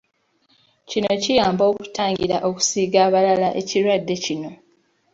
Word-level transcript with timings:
Kino 0.89 1.09
kiyamba 1.23 1.63
okutangira 1.71 2.37
okusiiga 2.49 2.99
abalala 3.07 3.49
ekirwadde 3.61 4.15
kino. 4.25 4.51